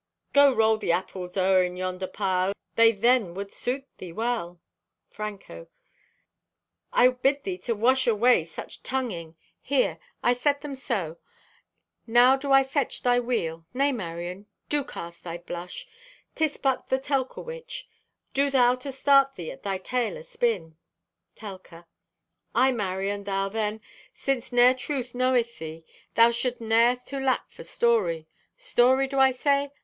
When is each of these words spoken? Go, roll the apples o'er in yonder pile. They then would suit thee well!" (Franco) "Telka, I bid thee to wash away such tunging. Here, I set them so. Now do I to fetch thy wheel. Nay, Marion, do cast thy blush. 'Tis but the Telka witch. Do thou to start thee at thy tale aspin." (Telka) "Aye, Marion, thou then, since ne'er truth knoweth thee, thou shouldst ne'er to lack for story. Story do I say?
Go, 0.33 0.51
roll 0.51 0.77
the 0.77 0.91
apples 0.91 1.37
o'er 1.37 1.61
in 1.61 1.77
yonder 1.77 2.07
pile. 2.07 2.53
They 2.75 2.91
then 2.91 3.35
would 3.35 3.53
suit 3.53 3.85
thee 3.99 4.11
well!" 4.11 4.59
(Franco) 5.11 5.65
"Telka, 5.65 5.67
I 6.91 7.07
bid 7.09 7.43
thee 7.43 7.59
to 7.59 7.75
wash 7.75 8.07
away 8.07 8.43
such 8.45 8.81
tunging. 8.81 9.35
Here, 9.61 9.99
I 10.23 10.33
set 10.33 10.61
them 10.61 10.73
so. 10.73 11.19
Now 12.07 12.35
do 12.35 12.51
I 12.51 12.63
to 12.63 12.69
fetch 12.69 13.03
thy 13.03 13.19
wheel. 13.19 13.67
Nay, 13.75 13.91
Marion, 13.91 14.47
do 14.69 14.83
cast 14.83 15.23
thy 15.23 15.37
blush. 15.37 15.85
'Tis 16.33 16.57
but 16.57 16.87
the 16.87 16.97
Telka 16.97 17.45
witch. 17.45 17.87
Do 18.33 18.49
thou 18.49 18.73
to 18.77 18.91
start 18.91 19.35
thee 19.35 19.51
at 19.51 19.61
thy 19.61 19.77
tale 19.77 20.17
aspin." 20.17 20.77
(Telka) 21.35 21.85
"Aye, 22.55 22.71
Marion, 22.71 23.23
thou 23.25 23.49
then, 23.49 23.81
since 24.15 24.51
ne'er 24.51 24.73
truth 24.73 25.13
knoweth 25.13 25.59
thee, 25.59 25.85
thou 26.15 26.31
shouldst 26.31 26.59
ne'er 26.59 26.95
to 27.05 27.19
lack 27.19 27.51
for 27.51 27.61
story. 27.63 28.27
Story 28.57 29.07
do 29.07 29.19
I 29.19 29.29
say? 29.29 29.69